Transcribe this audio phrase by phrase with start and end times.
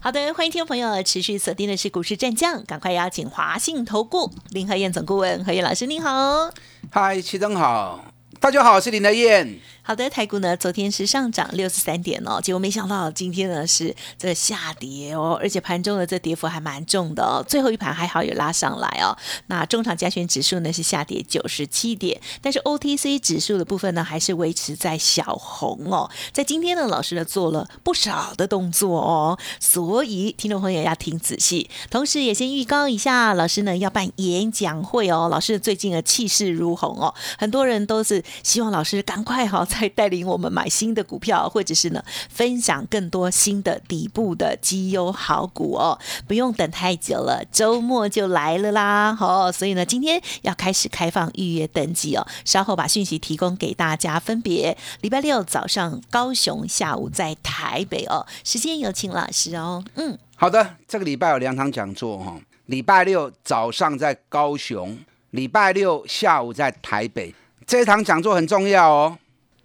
[0.00, 6.50] 好的，欢迎听众朋友持续锁定的是股市战将，赶快邀请华信投顾林和燕总顾问何燕老师，您好。
[6.90, 8.04] 嗨，齐总好，
[8.38, 9.58] 大家好，我是林和燕。
[9.88, 19.16] 好的，台股呢，昨天是上涨六十三点哦，结果没想到今天呢是这下跌哦，而且盘中的这跌幅还蛮重的哦，最后一盘还好有拉上来哦。
[19.46, 26.10] 那中场加权指数呢是下跌九十七点，但是 OTC 指数的部分呢还是维持在小红哦。
[26.34, 35.30] 在今天呢，老师呢做了不少的动作哦，所以听众朋友要听仔细，同时也先预告一下，老师呢要办演讲会哦。
[35.30, 39.66] 老师最近的气势如虹哦，很多人都是希望老师赶快哈。
[39.78, 49.14] 还带领我们买新的股票，或者是呢分享更多新的底部的绩优好股哦，不用等太久了，周末就来了啦！
[49.14, 54.18] 好，所以呢今天要开始开放预约登记哦，稍后把讯息提供给大家。
[54.18, 59.84] 分别礼拜六早上高雄，下午在台北哦，时间有请老师哦。
[59.94, 64.98] 嗯，好的，这个礼拜有两场讲座哈，礼拜六早上在高雄，
[65.30, 67.34] 礼拜六下午在台北，
[67.66, 69.18] 这一场讲座很重要哦。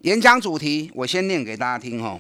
[0.04, 2.20] 演讲主题我先念给大家听哦。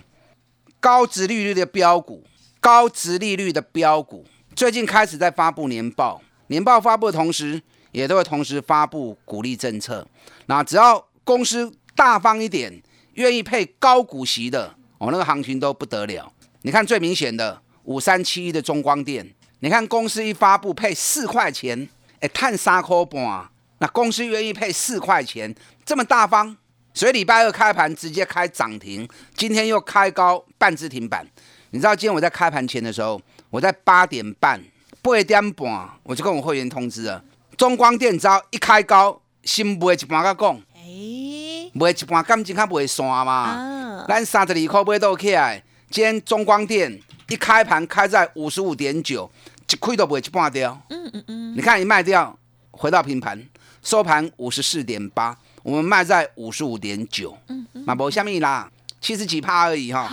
[0.79, 2.23] 高值利率的标股，
[2.61, 7.61] 高值利率的标股，最近开始在发布年报，年报发布的同时，
[7.91, 10.07] 也都会同时发布鼓励政策。
[10.45, 12.81] 那只要公司大方一点，
[13.15, 16.31] 愿意配高股息的，哦，那个行情都不得了。
[16.61, 21.89] 你看最明显的五三七一的中光电，你看公司一发布配四块钱，
[22.21, 26.55] 哎，探三块半，那公司愿意配四块钱，这么大方。
[26.93, 31.27] 所以礼拜二开盘直接开涨停，今天又开高半只停板。
[31.71, 34.61] 你知道今天我在开盘前的时候，我在八点半
[35.01, 37.23] 八点半我就跟我会员通知了，
[37.57, 44.05] 中光电只要一开高，先卖一半甲讲，哎，卖一半感情较卖散嘛。
[44.07, 49.31] 咱三十二块买到起来，今天中光电一开盘开在五十五点九，
[49.67, 50.79] 一亏都卖一半掉。
[50.89, 52.37] 嗯嗯嗯，你看一卖掉，
[52.69, 53.43] 回到平盘，
[53.81, 55.35] 收盘五十四点八。
[55.63, 57.37] 我们卖在五十五点九，
[57.85, 58.69] 马博下面啦，
[58.99, 60.09] 七十几趴而已哈。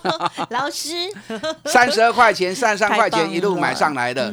[0.48, 0.94] 老师，
[1.66, 4.32] 三十二块钱、三十三块钱一路买上来的，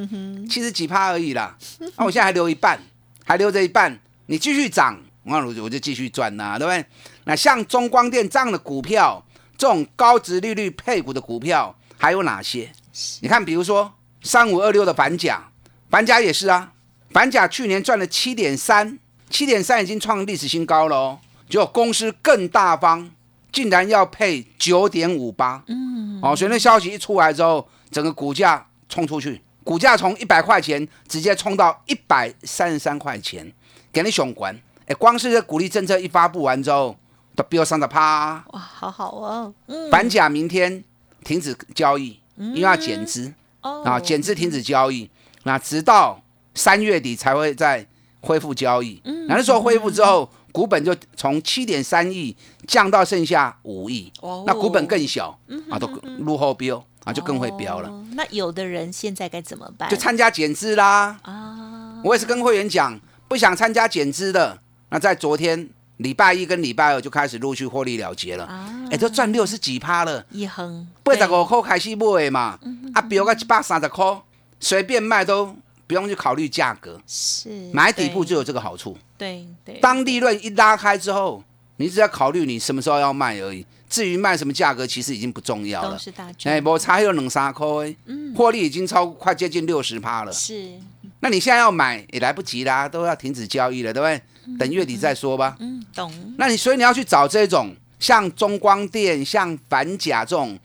[0.50, 1.56] 七十几趴而已啦。
[1.98, 2.82] 那我现在还留一半，
[3.26, 6.86] 还留着一半，你继续涨，那我我就继续赚呐，对不对？
[7.26, 9.24] 那像中光电这样的股票，
[9.58, 12.72] 这种高值利率配股的股票还有哪些？
[13.20, 13.94] 你看，比如说
[14.24, 15.50] 三五二六的板甲，
[15.90, 16.72] 板甲也是啊，
[17.12, 18.98] 板甲去年赚了七点三。
[19.32, 21.20] 七点三已经创历史新高了哦，
[21.50, 23.10] 结果公司更大方，
[23.52, 33.52] 竟然要配九点五八，嗯，哦，所以那消息一出来之后，整个股价冲出去，股价从一百块钱直接冲到一百三十三块钱，
[33.92, 34.56] 给你雄关，
[34.86, 36.96] 哎，光是这鼓励政策一发布完之后，
[37.36, 40.84] 都飙上的啪，哇，好好哦，嗯，反甲明天
[41.24, 45.10] 停止交易，因为要减资，哦，啊，减资停止交易，
[45.44, 46.22] 那直到
[46.54, 47.88] 三月底才会在。
[48.22, 52.36] 恢复交易，那时候恢复之后，股本就从七点三亿
[52.68, 54.12] 降到剩下五亿，
[54.46, 55.38] 那股本更小，
[55.70, 55.88] 啊，都
[56.20, 57.92] 落后标啊，就更会标了。
[58.14, 59.90] 那有的人现在该怎么办？
[59.90, 61.18] 就参加减资啦。
[61.24, 64.60] 啊，我也是跟会员讲，不想参加减资的，
[64.90, 68.46] 那在昨天礼拜一跟礼拜二就开始陆续获利了结了。
[68.46, 70.24] 啊，哎，都赚六十几趴了。
[70.30, 72.60] 一横八十五块开始买嘛，
[72.94, 74.22] 啊，标个一百三十块，
[74.60, 75.56] 随便卖都。
[75.92, 78.98] 不用去考虑价格，是买底部就有这个好处。
[79.18, 81.44] 对对，当利润一拉开之后，
[81.76, 83.66] 你只要考虑你什么时候要卖而已。
[83.90, 85.92] 至于卖什么价格，其实已经不重要了。
[85.92, 87.68] 都是大哎，我差有两三块，
[88.06, 90.32] 嗯，获利已经超快接近六十趴了。
[90.32, 90.80] 是，
[91.20, 94.58] 那你现在要买也来不及啦，都要停止交易了，对不对？
[94.58, 95.58] 等月底再说吧。
[95.60, 96.10] 嗯，懂。
[96.38, 100.58] 那你所以你要去找这种像中光电、像反甲这种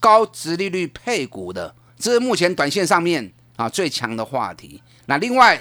[0.00, 3.32] 高值利率配股的，这是目前短线上面。
[3.56, 4.82] 啊，最强的话题。
[5.06, 5.56] 那另外，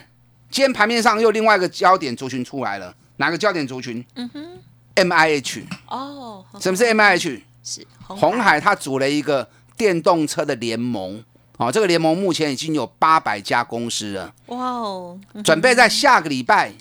[0.50, 4.04] 今天盘面上又另外一个焦点族群出来了，哪个焦点族群？
[4.16, 4.60] 嗯哼
[4.96, 5.64] ，M I H。
[5.88, 7.44] 哦，什么是 M I H？
[7.64, 9.48] 是红海，它组了一个
[9.78, 11.24] 电动车的联盟。
[11.58, 14.34] 哦，这个联盟目前已经有八百家公司了。
[14.48, 16.74] 哇哦，准备在下个礼拜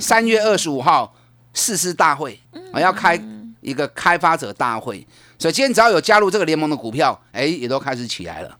[0.00, 1.14] 三月二十五号
[1.54, 2.38] 誓师大会，
[2.72, 3.20] 啊，要开
[3.60, 5.06] 一个开发者大会。
[5.38, 8.57] 所以今天只要有加入这个联盟的股票，哎，也都开始起来了。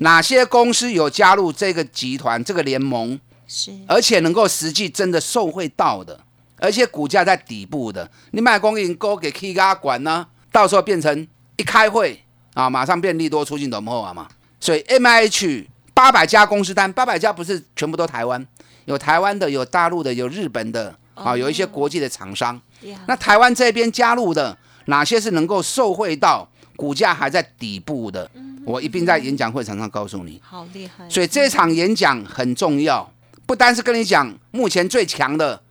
[0.00, 3.18] 哪些公司有加入这个集团、这个联盟？
[3.46, 6.18] 是而且能够实际真的受惠到的，
[6.56, 12.24] 而且股价在底部的，你买公银勾给 K 嘎管呢，到时候变成一开会
[12.54, 14.26] 啊，马上变利多出尽懂后啊嘛。
[14.58, 18.44] 所以 M I H 八百家公司单，八百家不是全部都台湾，
[18.86, 22.58] 有台湾的，有大陆的，有日本的啊，有一些国际的厂商。
[22.80, 24.56] 呀那台湾这边加入的
[24.86, 28.30] 哪些是能够受惠到股价还在底部的？
[28.64, 30.40] 我一并在演讲会场上告诉你。
[30.42, 33.10] 好厉害，所以这场演讲很重要，
[33.44, 35.62] 不单是跟你讲目前最强的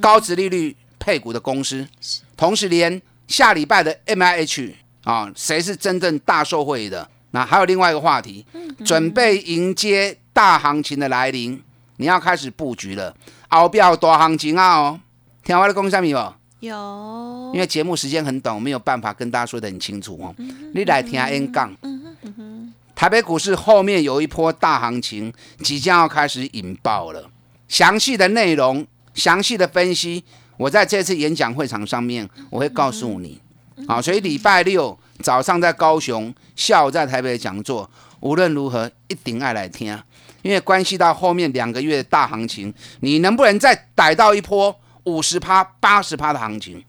[0.00, 1.88] 高值利率配股的公司，
[2.36, 4.74] 同时连下礼拜的 M I H
[5.04, 7.08] 啊，谁是真正大受惠的？
[7.30, 8.44] 那还有另外一个话题，
[8.84, 11.62] 准备迎接大行情的来临，
[11.96, 13.16] 你要开始布局了。
[13.48, 15.00] 后标大行情啊哦，
[15.42, 17.50] 听我的讲什么有？
[17.54, 20.34] 因为节目时间很短，我没有办法跟大家说的很清楚哦。
[20.74, 21.76] 你来听 N 杠。
[22.94, 25.32] 台北股市后面有一波大行情，
[25.62, 27.30] 即将要开始引爆了。
[27.68, 28.84] 详细的内容、
[29.14, 30.24] 详细的分析，
[30.56, 33.40] 我在这次演讲会场上面我会告诉你。
[33.86, 37.88] 好，所以礼拜六早上在高雄，下午在台北讲座，
[38.18, 39.96] 无论如何一定爱来听，
[40.42, 44.74] 因为关系到后面两个月的大行情，你能不能再逮到一波
[45.08, 46.84] 五十趴、八十趴的行情？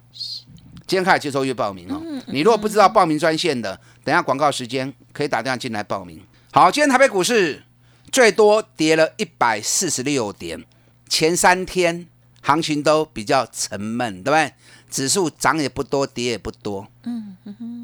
[0.85, 2.01] 今天开始接受预报名哦。
[2.27, 6.19] 你如果不知道报名专线的，等下广告时间可以打电话进来报名。
[6.51, 7.63] 好，今天台北股市
[8.11, 10.65] 最多跌了一百四十六点，
[11.07, 12.07] 前三天
[12.41, 14.53] 行情都比较沉闷，对不对？
[14.89, 16.87] 指数涨也不多，跌也不多。
[17.03, 17.37] 嗯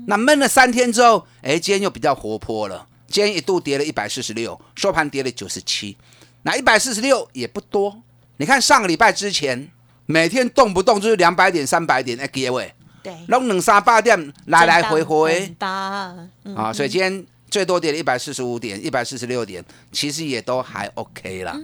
[0.07, 2.87] 那闷了三天之后，哎，今天又比较活泼了。
[3.07, 5.95] 今天一度跌了一百四十六，收盘跌了九十七。
[6.41, 8.01] 那一百四十六也不多。
[8.37, 9.69] 你看上个礼拜之前，
[10.05, 21.57] 每天动不动就是两百点、三百点，哎，各位，对，弄两三百点来来回回啊，所以今天最多跌了一百四十五点、一百四十六点，其实也都还 OK 啦。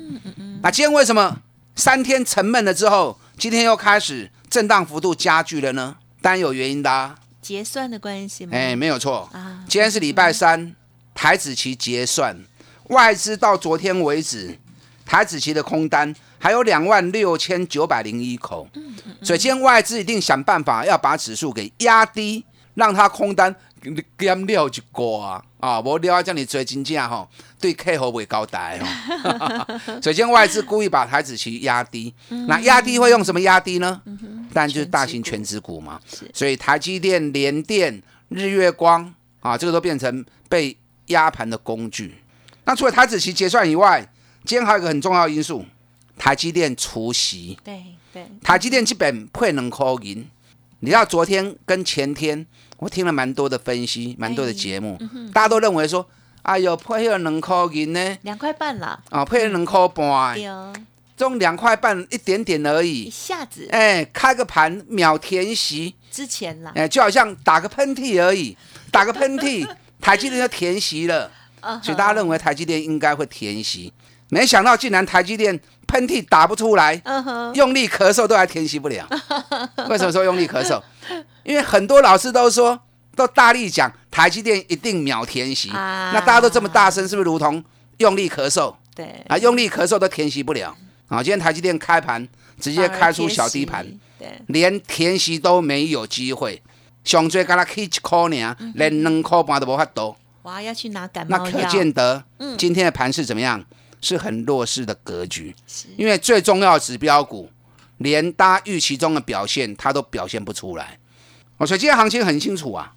[0.62, 1.38] 那今天为什么
[1.76, 5.96] 三天沉闷了之后，今天又开始震荡幅度加剧了呢？
[6.22, 8.52] 当然有原因的、啊，结算的关系吗？
[8.54, 9.30] 哎，没有错。
[9.34, 10.76] 啊，今天是礼拜三，
[11.14, 12.38] 台子期结算，
[12.90, 14.58] 外资到昨天为止，
[15.06, 18.68] 台子期的空单还有两万六千九百零一口，
[19.22, 22.44] 所以今天外资一定想办法要把指数给压低，
[22.74, 23.56] 让它空单
[24.18, 25.44] 减料一挂啊！
[25.60, 27.30] 啊，无料叫你追金价吼，
[27.60, 29.80] 对客户会交代哦。
[30.02, 32.12] 所以今天外资故意把台子期压低，
[32.48, 34.02] 那压低会用什么压低呢？
[34.52, 36.00] 当然就是大型全指股嘛。
[36.34, 40.76] 所以台积电、联电、日月光啊，这个都变成被
[41.08, 42.16] 压盘的工具。
[42.66, 44.02] 那除了台子期结算以外，
[44.46, 45.64] 今天还有一个很重要的因素，
[46.22, 47.58] 台积电除息。
[47.64, 47.84] 对
[48.14, 50.24] 对，台积电基本配能扣银。
[50.82, 52.46] 你知道昨天跟前天，
[52.78, 55.00] 我听了蛮多的分析，蛮多的节目，
[55.34, 56.08] 大家都认为说，
[56.44, 60.38] 哎呦，配了能扣银呢，两块半啦，啊，配了能扣半，
[61.18, 63.06] 这种两块半一点点而已。
[63.06, 63.68] 一，下子。
[63.72, 68.56] 哎，开个盘秒填息，之前啦，哎，就好像打个喷嚏而已，
[68.92, 69.68] 打个喷嚏，
[70.00, 71.32] 台积电就填息了，
[71.82, 73.92] 所以大家认为台积电应该会填息，
[74.33, 77.01] 没想到竟然台积电喷嚏打不出来，
[77.54, 79.06] 用力咳嗽都还填息不了。
[79.89, 80.81] 为什么说用力咳嗽？
[81.44, 82.80] 因为很多老师都说，
[83.13, 87.62] 都大力讲台积电一定秒填息，啊那大家都这么大声，是不是如同
[87.98, 89.38] 用力咳嗽对，啊？
[89.38, 90.74] 用力咳嗽都填息不了
[91.10, 91.22] 啊！
[91.22, 92.25] 今天台积电开盘
[92.57, 96.62] 直接开出小低盘，反而贴息，连填息都没有机会，
[97.03, 100.15] 上最干啦起一块呢，连两块半都无法度。
[100.41, 103.62] 对，哇，要去拿感冒那可，见得嗯今天的盘是怎么样？
[104.01, 105.55] 是很弱势的格局，
[105.96, 107.50] 因为最重要的指标股，
[108.00, 110.98] 连大家预期中的表现，它都表现不出来。
[111.58, 112.93] 哦，所以今天行情很清楚啊。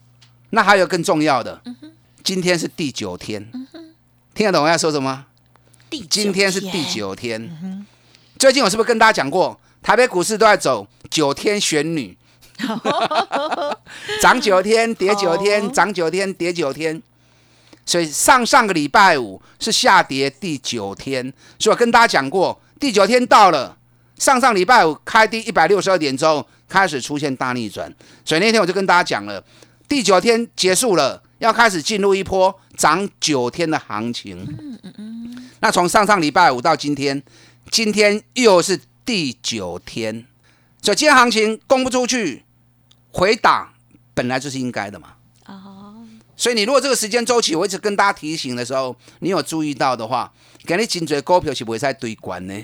[0.50, 1.76] 那还有更重要的，嗯
[2.22, 3.50] 今天是第九天，
[4.34, 5.26] 听得懂我要说什么？
[6.08, 7.86] 今天是第，九天。
[8.38, 12.16] 最近我是不是跟大家讲过，台北股市都在走九天玄女，
[14.22, 17.02] 涨九天跌九天，哦涨九天跌九天。
[17.86, 23.76] 所以上上个礼拜五是下跌第九天，所以我跟大家讲过，第九天到了，
[24.18, 27.94] 上上礼拜五开低一百六十二点之后，开始出现大逆转。
[28.24, 29.44] 所以那天我就跟大家讲了，
[29.86, 34.44] 第九天结束了，要开始进入一波涨九天的行情。
[34.58, 37.22] 嗯嗯嗯那从上上礼拜五到今天，
[37.70, 40.26] 今天又是第九天，
[40.82, 42.44] 所以今天行情攻不出去，
[43.12, 43.72] 回档
[44.14, 45.14] 本来就是应该的嘛。
[46.34, 50.32] 哦，所以你如果这个时间周期，我一直跟大家提醒的时候，你有注意到的话，
[50.66, 52.54] 给你颈椎股票是不会再堆关呢？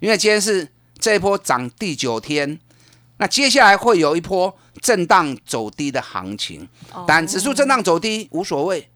[0.00, 2.58] 因为今天是这一波涨第九天，
[3.18, 6.68] 那接下来会有一波震荡走低的行情。
[6.92, 8.88] 哦但指数震荡走低无所谓，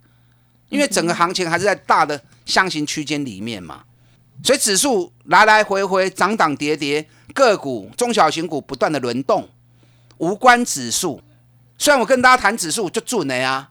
[0.69, 3.85] 因为整个行情还是在大的箱型区间里面嘛。
[4.43, 9.49] 所以指数来来回回涨涨跌跌，个股中小型股不断的轮动，
[10.19, 11.23] 无关指数。
[11.79, 13.71] 虽然我跟大家谈指数就准了呀，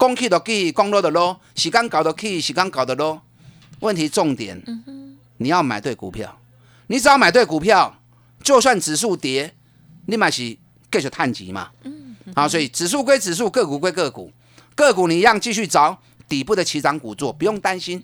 [0.00, 3.20] 讲去就去，讲落就落，时间搞得去，时间搞得落。
[3.80, 4.60] 问题重点，
[5.36, 6.40] 你要买对股票，
[6.86, 8.00] 你只要买对股票，
[8.42, 9.54] 就算指数跌，
[10.06, 10.56] 你买是
[10.90, 11.70] 继续探级嘛。
[12.34, 14.32] 好，所以指数归指数，个股归个股，
[14.74, 18.02] 个股你一样继续找底部的起涨股做，不用担心。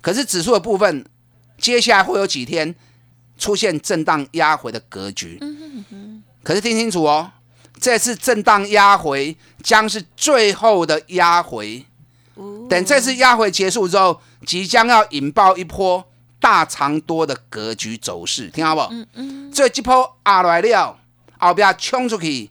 [0.00, 1.04] 可是指数的部分。
[1.60, 2.72] 接下来会有几天
[3.36, 5.40] 出现震荡压回的格局，
[6.44, 7.32] 可是听清楚哦，
[7.78, 11.84] 这次震荡压回将是最后的压回，
[12.68, 16.04] 等这次压回结束之后，即将要引爆一波
[16.40, 18.82] 大长多的格局走势，听好不？
[18.92, 19.54] 嗯嗯。
[19.54, 20.98] 所以这波压来了，
[21.38, 22.50] 后边冲出去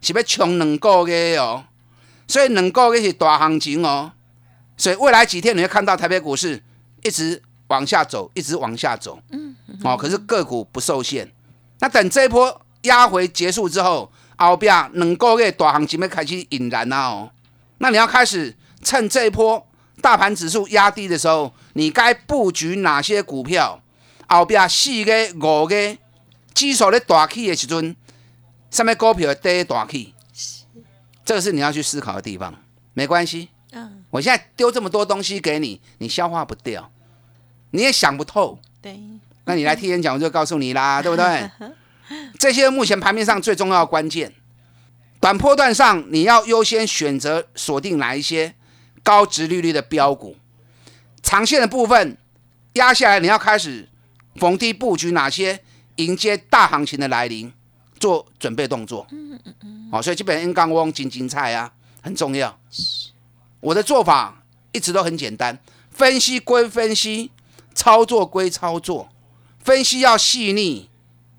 [0.00, 1.64] 是要冲两个月哦，
[2.28, 4.12] 所以两个月是大行情哦，
[4.76, 6.62] 所以未来几天你会看到台北股市
[7.02, 7.42] 一直。
[7.68, 11.28] 往下走，一直往下走，嗯，哦，可是个股不受限。
[11.80, 17.30] 那等这一波压回结束之后，后边两个月大行情要开始引燃了哦。
[17.78, 19.66] 那你要开始趁这一波
[20.00, 23.80] 大盘指数压低的时候，你该布局哪些股票？
[24.26, 25.96] 后边四个、五个
[26.54, 27.94] 指数咧大起的时阵，
[28.70, 30.14] 上面股票跌大起，
[31.24, 32.52] 这个是你要去思考的地方。
[32.94, 36.90] 没关系，嗯，我现在丢这么多东西给你，你消化不掉。
[37.70, 38.98] 你也想不透，对，
[39.44, 41.50] 那你来 听演讲，我就告诉你啦，对不对？
[42.38, 44.32] 这些目前盘面上最重要的关键，
[45.20, 48.54] 短波段上你要优先选择锁定哪一些
[49.02, 50.36] 高值利率的标股，
[51.22, 52.16] 长线的部分
[52.74, 53.88] 压下来，你要开始
[54.36, 55.60] 逢低布局哪些
[55.96, 57.52] 迎接大行情的来临，
[57.98, 59.06] 做准备动作。
[59.10, 59.88] 嗯嗯嗯。
[59.90, 62.58] 好，所以基本 N 杠翁金金菜啊，很重要。
[63.60, 65.58] 我的做法一直都很简单，
[65.90, 67.30] 分析归分析。
[67.76, 69.08] 操作归操作，
[69.58, 70.88] 分析要细腻，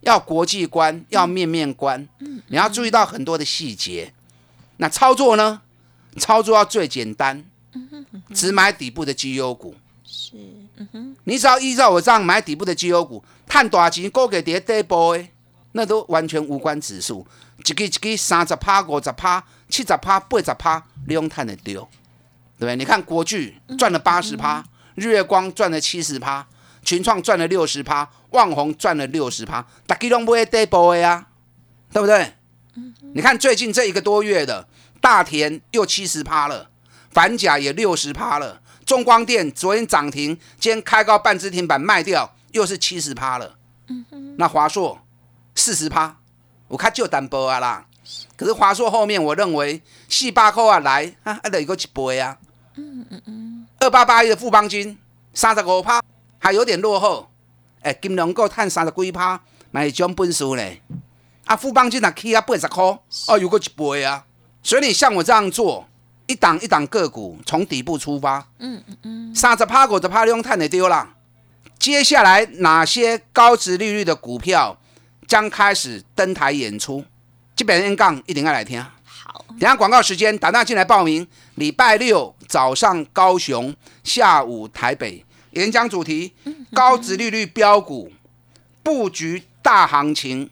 [0.06, 2.08] 要国际观，要面面观。
[2.20, 4.14] 嗯，你要注意到很多的细节。
[4.78, 5.62] 那操作呢？
[6.18, 7.44] 操作要最简单，
[8.34, 9.76] 只买底部的绩优股。
[10.06, 10.38] 是。
[11.26, 15.28] 你只要依照我这样买底部的绩优股，探多少钱，高给跌底部的，
[15.74, 17.26] 那都完全无关指数。
[17.58, 21.82] 一个一个三十趴、五十趴、七十趴、八十趴，你用探的丢，
[22.58, 22.76] 对不对？
[22.76, 24.64] 你看国巨赚了八十趴。
[24.96, 26.48] 日月光赚了七十趴，
[26.86, 31.28] 群创赚了六十趴，旺宏赚了六十趴，大基隆不会 double 呀，
[31.92, 32.34] 对不对？
[33.14, 34.68] 你看最近这一个多月的
[35.02, 36.70] 大田又七十趴了，
[37.10, 43.56] 反甲也六十趴了，中光电昨天涨停，今天开高半支停板卖掉，又是七十趴了。
[44.38, 45.00] 那华硕
[45.56, 46.18] 四十趴，
[46.68, 47.86] 我看就单波啊啦。
[48.36, 52.38] 可是华硕后面我认为四八扣啊来啊，还得一个一倍啊。
[52.76, 53.66] 嗯嗯嗯。
[53.80, 54.98] 二八八一的富邦金
[55.34, 56.02] 三十五趴，
[56.46, 57.28] 还有点落后。
[57.82, 60.62] 哎，金融股探三十几趴，买种本事呢。
[61.46, 64.24] 啊，富邦金啊起啊八十块，哦，有个一倍啊。
[64.62, 65.90] 所以你像我这样做，
[66.28, 71.16] 一档一档个股从底部出发，嗯嗯嗯，三十趴股的趴用探的丢了。
[71.80, 74.78] 接下来哪些高值利率的股票
[75.28, 77.04] 将开始登台演出？
[77.56, 78.80] 基本 N 杠一定要来听。
[79.04, 81.28] 好等下广告时间，打电进来报名。
[81.56, 85.26] 礼拜六早上高雄，下午台北，
[85.56, 86.34] 演讲主题：
[86.74, 88.12] 高值利率标股
[88.84, 90.50] 布局大行情。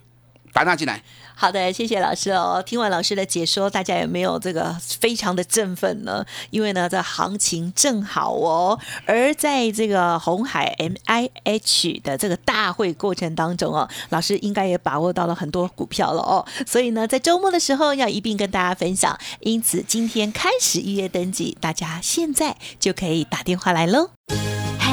[0.51, 1.01] 打电进来。
[1.35, 2.63] 好的，谢谢老师哦。
[2.63, 6.23] 听完老师的解说，大家有没有这个非常的振奋呢？
[6.51, 8.79] 因为呢，这行情正好哦。
[9.07, 16.45] 而在这个红海 M I H 的这个大会过程当中哦，老师应该也把握到了很多股票了哦。
[16.67, 19.19] 所以呢，在周末的时候要一并跟大家分享。
[19.39, 24.11] 因此，今天开始预约登记，大家现在就可以打电话来喽。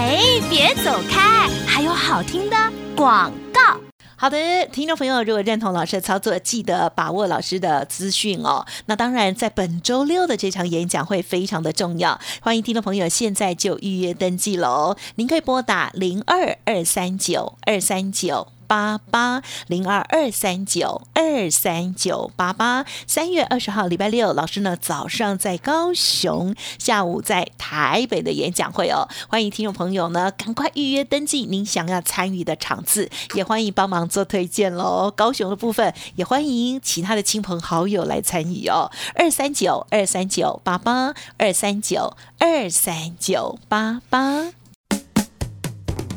[0.03, 0.17] 哎，
[0.49, 2.57] 别走开，还有好听的
[2.97, 3.79] 广告。
[4.17, 8.65] 好的，听众朋友，如果认同老师的操作，记得把握老师的资讯哦。
[8.87, 14.97] 那当然，在本周六的这场演讲会非常的重要，欢迎听众朋友现在就预约登记喽。
[15.17, 18.49] 您可以拨打零二二三九二三九。
[18.71, 35.13] 八八零二二三九二三九八八，三月二十号礼拜六，老师呢早上在高雄，下午在台北的演讲会哦，欢迎听众朋友呢赶快预约登记，您想要参与的场次，也欢迎帮忙做推荐喽。
[35.17, 44.60] 高雄的部分也欢迎其他的亲朋好友来参与哦，二三九二三九八八二三九二三九八八。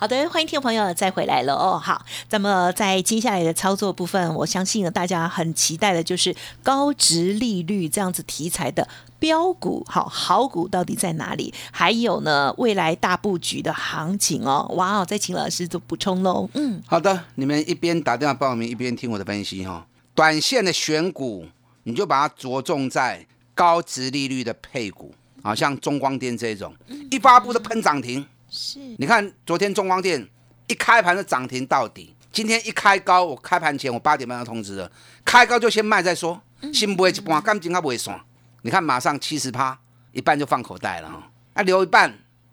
[0.00, 1.78] 好的，欢迎听众朋友再回来了哦。
[1.78, 8.88] 好，那么在接下来的操作部分，我相信呢，大家很期待的就是高值利率这样子题材的
[9.18, 11.52] 标股，好好股到底在哪里？
[11.70, 14.66] 还有呢，未来大布局的行情哦。
[14.74, 16.48] 哇哦，再请老师做补充喽。
[16.54, 19.86] 嗯，好的，你们一边打电话报名，一边听我的分析哈。
[20.14, 21.44] 短线的选股，
[21.82, 26.74] 你就把它着重在高值利率的配股，啊，像中光电这种，
[27.10, 28.26] 一发布的喷涨停。
[28.50, 30.28] 是，你看昨天中光电
[30.66, 34.90] 一开盘就涨停到底，今天一开高，我开盘前我八点半要通知了，
[35.24, 36.40] 开高就先卖再说，
[36.74, 38.20] 先卖一半，感情还不会算。
[38.62, 39.78] 你看马上七十趴，
[40.12, 42.12] 一半就放口袋了哈，啊留一半，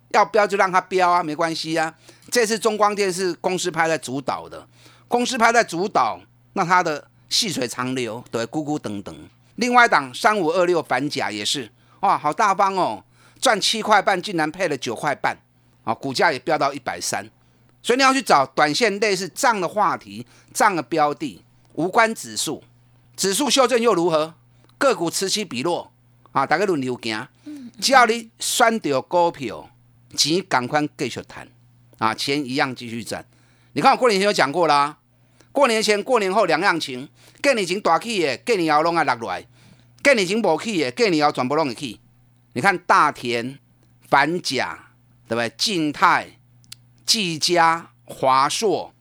[0.10, 1.94] 要标就让它标啊，没关系啊。
[2.30, 4.68] 这次中光电是公司派在主导的，
[5.08, 6.20] 公司派在主导，
[6.54, 9.16] 那它的细水长流，对，咕咕等等。
[9.56, 13.04] 另外一档三五二六反甲也是，哇，好大方哦，
[13.42, 15.36] 赚七块半，竟然配了九块半。
[15.88, 17.25] 啊，股价也飙到一百三，
[17.82, 21.41] 所以你要去找短线类似这样的话题、这样的标的，
[21.75, 22.62] 无关指数，
[23.15, 24.34] 指数修正又如何？
[24.77, 25.89] 个股此起彼落
[26.34, 27.25] 啊，大家轮流行。
[27.79, 29.70] 只要你选到股票，
[30.17, 31.48] 钱赶快继续谈
[32.00, 33.25] 啊，钱一样继续赚。
[33.72, 34.98] 你看我过年前有讲过啦，
[35.53, 37.08] 过年前、过年后两样情，
[37.41, 39.41] 过年前大起的，过年后拢爱落来；
[40.03, 42.01] 过年前无起的，过年后全部拢会起。
[42.51, 43.58] 你看大田、
[44.10, 44.87] 反甲。
[45.27, 45.51] 对不对？
[45.57, 46.38] 静态、
[47.05, 48.93] 技嘉、华硕，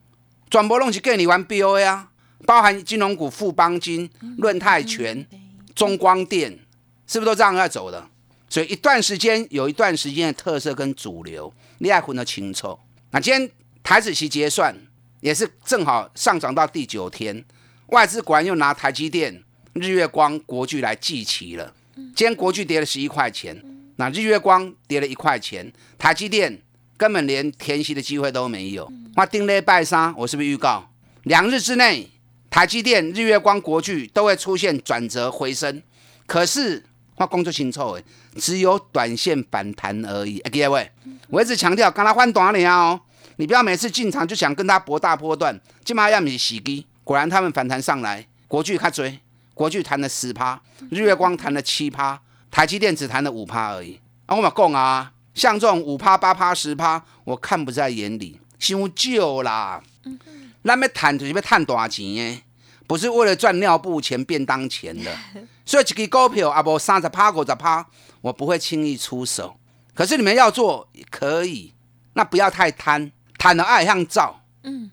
[0.49, 2.11] 全部拢是跟你玩 BOA 啊，
[2.45, 5.25] 包含金融股富邦金、润泰全、
[5.73, 6.59] 中光电，
[7.07, 8.07] 是不是都这样在走的？
[8.49, 12.77] 所以一段时间有一段时间的特色跟主流，你爱混得清楚。
[13.11, 13.49] 那今天
[13.83, 14.75] 台子期结算
[15.21, 17.43] 也是正好上涨到第九天，
[17.87, 19.43] 外资果然又拿台积电、
[19.73, 21.73] 日月光、国巨来祭旗了。
[21.95, 23.61] 今天国巨跌了十一块钱。
[23.97, 26.61] 那日月光跌了一块钱，台积电
[26.95, 28.91] 根本连填息的机会都没有。
[29.15, 30.87] 那丁雷拜三，我是不是预告
[31.23, 32.09] 两日之内，
[32.49, 35.81] 台积电、日月光、国巨都会出现转折回升？
[36.27, 36.83] 可是
[37.15, 38.03] 我工作清楚诶，
[38.35, 40.39] 只有短线反弹而已。
[40.39, 40.91] 各位，
[41.29, 43.01] 我一直强调，跟他换短了哦，
[43.37, 46.85] 你不要每次进场就想跟他搏大波段，起码要你洗机。
[47.03, 49.19] 果然他们反弹上来，国巨开追，
[49.55, 52.21] 国巨弹了十趴，日月光弹了七趴。
[52.49, 59.81] 台积电只谈了五趴而已，啊，我嘛讲啊，像这种五趴、八趴、十趴，我看不在眼里，伤旧啦。
[60.03, 60.19] 嗯
[60.63, 62.43] 咱要谈就是要赚大钱诶，
[62.87, 65.15] 不是为了赚尿布钱、便当钱的。
[65.65, 67.85] 所以一支股票啊，无三十趴、五十趴，
[68.19, 69.57] 我不会轻易出手。
[69.93, 71.73] 可是你们要做可以，
[72.13, 74.41] 那不要太贪，贪了爱像照。
[74.63, 74.91] 嗯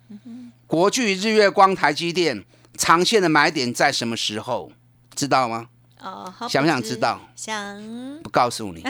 [0.67, 2.45] 国巨、日月光、台积电
[2.77, 4.71] 长线的买点在什么时候？
[5.17, 5.67] 知道吗？
[6.05, 7.19] 哦，想不想知道？
[7.35, 7.81] 想，
[8.23, 8.85] 不告诉你，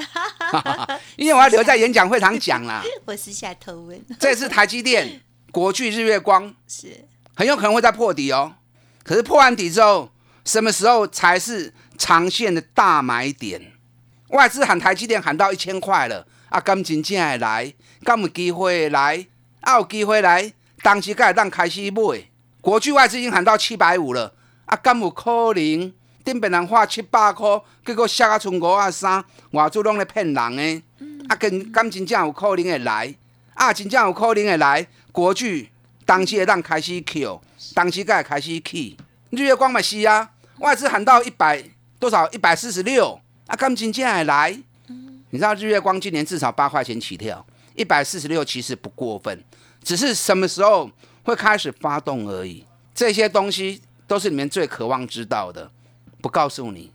[1.16, 2.82] 因为我要留在演讲会场讲啦。
[3.06, 4.04] 我私下偷问。
[4.18, 5.20] 这次台积电、
[5.52, 8.54] 国巨、日月光是很有可能会再破底哦。
[9.04, 10.10] 可是破完底之后，
[10.44, 13.72] 什么时候才是长线的大买点？
[14.30, 17.72] 外资喊台积电喊到一千块了，啊，金真正会来，
[18.02, 19.24] 敢有机会来？
[19.60, 22.24] 啊，有机会来，当时该当开始买。
[22.60, 25.92] 国巨外资已经喊到七百五了，啊，敢有可能？
[26.24, 30.82] 顶边人花七百块，结果下个剩五啊三，外资拢咧骗人诶。
[31.28, 33.14] 啊，跟敢真正有可能会来，
[33.54, 34.86] 啊，真正有可能会来。
[35.12, 35.70] 国剧
[36.04, 37.40] 当时会当开始 Q，
[37.74, 38.96] 当时该开始起。
[39.30, 41.62] 日月光嘛是啊，外资喊到一百
[41.98, 42.30] 多少？
[42.30, 44.58] 一百四十六，啊，敢真正会来。
[45.30, 49.42] 你知道日月光今年至少八块钱起跳，一百四十六其实不过分，
[49.82, 50.90] 只是什么时候
[51.22, 52.64] 会开始发动而已。
[52.94, 55.70] 这些东西都是你们最渴望知道的。
[56.24, 56.90] 不告诉你，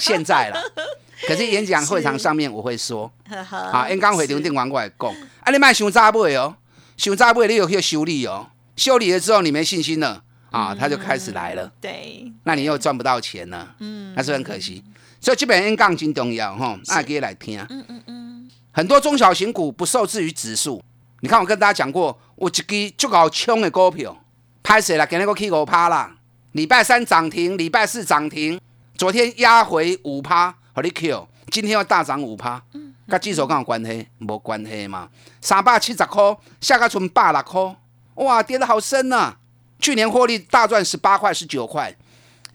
[0.00, 0.58] 现在了。
[1.28, 3.12] 可是演讲会场上面我会说，
[3.50, 6.56] 啊，演讲会场电话过来讲，啊，你卖想早买哦，
[6.96, 11.70] 想早买你有去修理哦，修理了之后你没信心了，啊，他就开始来了。
[11.78, 14.82] 对，那你又赚不到钱了，嗯，那是很可惜。
[15.20, 17.60] 所以这本 N 杠真重要哈，大家来听。
[17.68, 20.82] 嗯嗯嗯，很多中小型股不受制于指数。
[21.20, 24.16] 你看我跟大家讲过，我一支足够冲的股票，
[24.62, 25.06] 拍谁了？
[25.06, 26.16] 给那个 K 五趴啦，
[26.52, 28.58] 礼拜三涨停，礼拜四涨停。
[29.00, 32.62] 昨天压回五趴，和你 Q，今天要大涨五趴，
[33.08, 34.06] 跟技术有关系？
[34.18, 35.08] 无关系嘛。
[35.40, 37.76] 三百七十块，下个存百六块，
[38.16, 39.34] 哇，跌得好深呐！
[39.78, 41.96] 去年获利大赚十八块、十九块，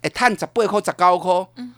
[0.04, 1.34] 哎，探十八块、十九块，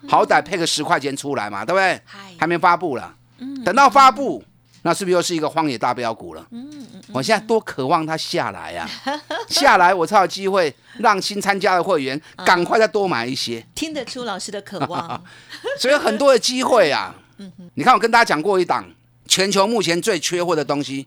[0.05, 2.01] 好歹配个十块钱出来嘛，对不对？
[2.37, 3.15] 还没发布了，
[3.63, 4.43] 等到发布，
[4.87, 6.47] 那是不是又是一个荒野大标股了？
[6.51, 8.89] 嗯我现在多渴望它下来呀、
[9.49, 15.21] 下来我才有机会让新参加的会员赶快再多买一些，听得出老师的渴望，
[15.77, 17.13] 所以有很多的机会啊。
[17.75, 18.89] 你看我跟大家讲过一档
[19.27, 21.05] 全球目前最缺货的东西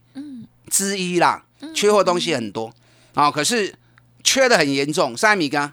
[0.69, 1.43] 之一啦，
[1.75, 2.71] 缺货东西很多。
[3.15, 3.75] 啊，可是
[4.23, 5.73] 缺的很严重，三米缸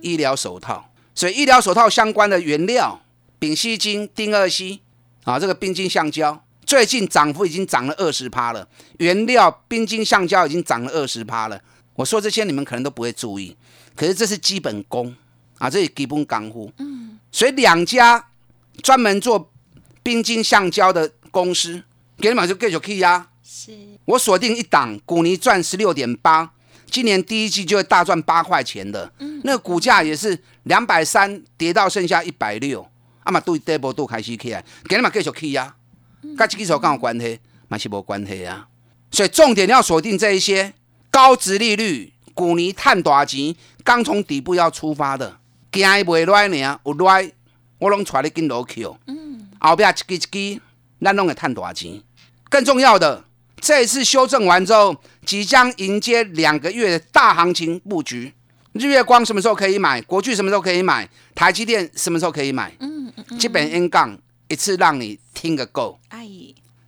[0.00, 2.98] 医疗手套，所以医疗手套相关的原料
[3.38, 4.80] 丙烯腈、丁二烯
[5.24, 11.60] 啊，这个冰晶橡胶最近涨幅已经涨了二十趴了，原料冰晶橡胶已经涨了二十趴了。
[11.92, 13.54] 我说这些你们可能都不会注意，
[13.94, 15.14] 可是这是基本功
[15.58, 16.72] 啊，这是基本功夫。
[16.78, 18.24] 嗯，所以两家
[18.82, 19.52] 专门做
[20.02, 21.82] 冰晶橡胶的公司，
[22.16, 23.28] 给你们就继续去呀。
[23.44, 26.52] 是我锁定一档，股尼赚十六点八，
[26.90, 29.12] 今年第一季就会大赚八块钱的。
[29.18, 32.88] 嗯，那个股价也是两百三跌到剩下一百六，
[33.24, 35.74] 啊嘛对底部都开始起来，给你们继续去呀。
[36.36, 38.66] 跟这个手跟有关系，嘛是无关系啊。
[39.10, 40.72] 所以重点要锁定这一些
[41.10, 43.54] 高值利率、股尼探大钱，
[43.84, 45.38] 刚从底部要出发的，
[45.70, 47.30] 惊伊袂赖呢，有赖
[47.78, 48.96] 我拢带你跟落去哦。
[49.06, 50.60] 嗯，后壁一支一支，
[51.00, 52.00] 咱拢会探大钱。
[52.48, 53.24] 更重要的，
[53.60, 58.32] 这一次修正完之后，即将迎接两个月的大行情布局。
[58.72, 60.00] 日月光什么时候可以买？
[60.02, 61.06] 国巨什么时候可以买？
[61.34, 62.72] 台积电什么时候可以买？
[62.80, 64.16] 嗯嗯基本 N 杠
[64.52, 65.98] 一次让你听个够。
[66.10, 66.18] 阿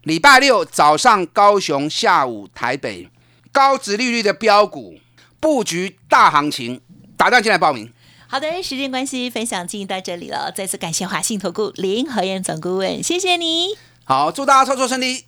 [0.03, 3.09] 礼拜六早上高雄，下午台北，
[3.51, 4.97] 高值利率的标股
[5.41, 6.83] 布局大行情，
[7.17, 7.91] 打电话进来报名。
[8.27, 10.53] 好的，时间关系，分享进行到这里了。
[10.55, 13.69] 再次感谢华信投顾林和燕总顾问，谢谢你。
[14.05, 15.25] 好，祝大家操作顺利。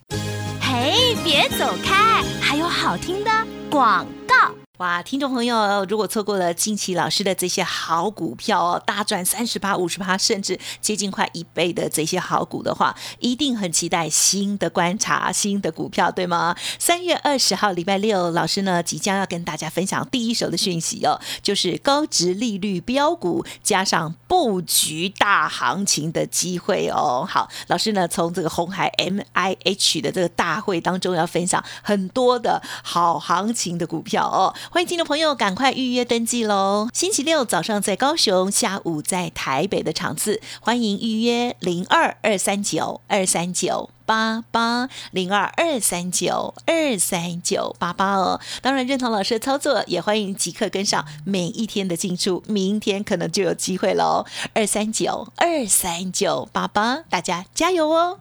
[0.60, 3.30] 嘿，别走开，还有好听的
[3.70, 4.65] 广告。
[4.78, 16.54] 哇，听众朋友，如果错过了近期老师的这些好股票哦，大赚三十趴、五十趴，甚至接近快一倍的这些好股的话，一定很期待新的观察、新的股票，对吗？
[16.78, 27.26] 三月二十号礼拜六，老师呢即将要跟大家分享第一手的讯息哦，就是高值利率标股加上布局大行情的机会哦。
[27.26, 34.54] 好，老师呢从这个红海 M I H 的这个大会当中要分享很多的好行情的股票哦。
[34.70, 36.88] 欢迎听众朋友赶快预约登记喽！
[36.92, 43.90] 星期六早上在高雄，下午在台北的场次，欢迎预约零二二三九二三九。
[44.04, 54.24] 八八零二二三九二三九八八哦，当然认同老师的操作，也欢迎即刻跟上每一天的进出，明天可能就有机会喽。
[54.54, 58.20] 二三九二三九八八，大家加油哦！